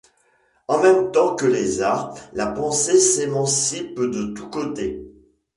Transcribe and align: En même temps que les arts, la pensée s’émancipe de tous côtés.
En 0.67 0.81
même 0.81 1.11
temps 1.11 1.35
que 1.35 1.45
les 1.45 1.83
arts, 1.83 2.15
la 2.33 2.47
pensée 2.47 2.99
s’émancipe 2.99 3.99
de 3.99 4.33
tous 4.33 4.49
côtés. 4.49 5.05